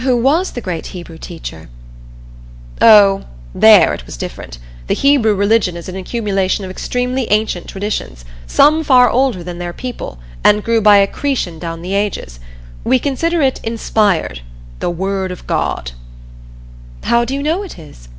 "Who 0.00 0.14
was 0.18 0.50
the 0.50 0.60
great 0.60 0.88
Hebrew 0.88 1.16
teacher?" 1.16 1.70
"Oh 2.82 3.24
there 3.54 3.94
it 3.94 4.04
was 4.04 4.18
different. 4.18 4.58
The 4.88 4.94
Hebrew 4.94 5.34
religion 5.34 5.74
is 5.74 5.88
an 5.88 5.96
accumulation 5.96 6.66
of 6.66 6.70
extremely 6.70 7.30
ancient 7.32 7.66
traditions, 7.68 8.26
some 8.46 8.84
far 8.84 9.08
older 9.08 9.42
than 9.42 9.56
their 9.58 9.72
people, 9.72 10.18
and 10.44 10.62
grew 10.62 10.82
by 10.82 10.98
accretion 10.98 11.58
down 11.58 11.80
the 11.80 11.94
ages. 11.94 12.40
We 12.84 12.98
consider 12.98 13.40
it 13.40 13.58
inspired 13.64 14.42
'the 14.80 14.90
Word 14.90 15.32
of 15.32 15.46
God.'" 15.46 15.92
"How 17.04 17.24
do 17.24 17.32
you 17.32 17.42
know 17.42 17.62
it 17.62 17.78
is?" 17.78 18.10